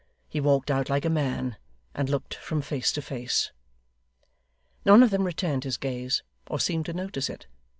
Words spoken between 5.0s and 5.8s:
of them returned his